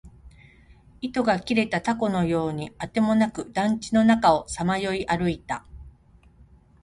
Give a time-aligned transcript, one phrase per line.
[0.99, 5.63] 糸が切れた凧のようにあてもなく、団地の中をさまよい歩いた